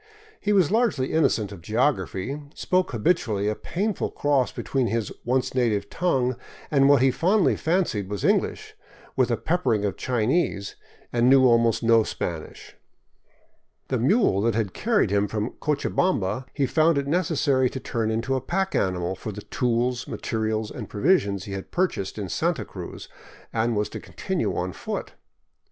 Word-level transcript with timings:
He 0.39 0.51
was 0.51 0.71
largely 0.71 1.13
innocent 1.13 1.51
of 1.51 1.61
geography, 1.61 2.41
spoke 2.55 2.89
habitually 2.89 3.47
a 3.47 3.53
painful 3.53 4.09
cross 4.09 4.51
between 4.51 4.87
his 4.87 5.11
once 5.25 5.53
native 5.53 5.91
tongue 5.91 6.37
and 6.71 6.89
what 6.89 7.03
he 7.03 7.11
fondly 7.11 7.55
fancied 7.55 8.09
was 8.09 8.23
English, 8.23 8.73
with 9.15 9.29
a 9.29 9.37
peppering 9.37 9.85
of 9.85 9.97
Chinese, 9.97 10.75
and 11.13 11.29
knew 11.29 11.45
almost 11.45 11.83
no 11.83 12.01
Spanish. 12.01 12.75
The 13.89 13.99
mule 13.99 14.41
that 14.41 14.55
had 14.55 14.73
carried 14.73 15.11
him 15.11 15.27
from 15.27 15.51
Cochabamba 15.59 16.47
he 16.51 16.65
found 16.65 16.97
it 16.97 17.05
necessary 17.05 17.69
to 17.69 17.79
turn 17.79 18.09
into 18.09 18.33
a 18.33 18.41
pack 18.41 18.73
animal 18.73 19.13
for 19.13 19.31
the 19.31 19.43
tools, 19.43 20.07
materials, 20.07 20.71
and 20.71 20.89
provisions 20.89 21.43
he 21.43 21.51
had 21.53 21.69
purchased 21.69 22.17
in 22.17 22.27
Santa 22.27 22.65
Cruz, 22.65 23.07
and 23.53 23.75
was 23.75 23.87
to 23.89 23.99
continue 23.99 24.55
on 24.57 24.73
foot. 24.73 25.13